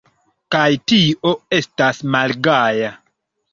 [0.55, 2.93] Kaj tio estas malgaja!